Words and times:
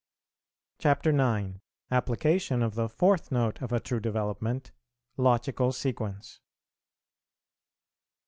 CHAPTER 0.79 1.11
IX. 1.11 1.59
APPLICATION 1.91 2.63
OF 2.63 2.73
THE 2.73 2.89
FOURTH 2.89 3.31
NOTE 3.31 3.61
OF 3.61 3.71
A 3.71 3.79
TRUE 3.79 3.99
DEVELOPMENT. 3.99 4.71
LOGICAL 5.17 5.71
SEQUENCE. 5.73 6.39